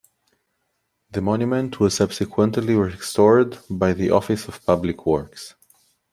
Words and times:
The 1.11 1.21
monument 1.21 1.79
was 1.79 1.93
subsequently 1.93 2.73
restored 2.73 3.59
by 3.69 3.93
the 3.93 4.09
Office 4.09 4.47
of 4.47 4.65
Public 4.65 5.05
Works. 5.05 5.53